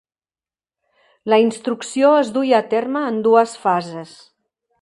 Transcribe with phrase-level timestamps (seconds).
[1.33, 4.21] La instrucció es duia a terme en dues fases.